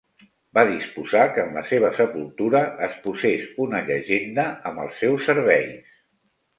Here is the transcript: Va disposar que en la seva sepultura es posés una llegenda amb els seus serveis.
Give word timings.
Va 0.57 0.61
disposar 0.69 1.25
que 1.35 1.43
en 1.43 1.51
la 1.57 1.63
seva 1.73 1.91
sepultura 1.99 2.63
es 2.89 2.97
posés 3.05 3.47
una 3.69 3.85
llegenda 3.93 4.51
amb 4.73 4.87
els 4.89 5.01
seus 5.07 5.33
serveis. 5.33 5.83